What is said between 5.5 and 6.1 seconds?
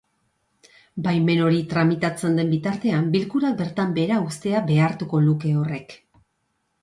horrek.